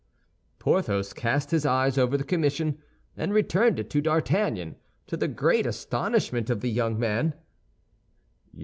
[0.57, 2.79] Porthos cast his eyes over the commission
[3.15, 7.35] and returned it to D'Artagnan, to the great astonishment of the young man.